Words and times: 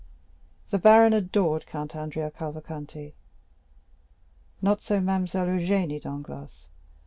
The 0.71 0.79
baron 0.79 1.13
adored 1.13 1.67
Count 1.67 1.95
Andrea 1.95 2.31
Cavalcanti; 2.31 3.13
not 4.59 4.81
so 4.81 4.99
Mademoiselle 4.99 5.45
Eugénie 5.45 6.01
Danglars. 6.01 6.67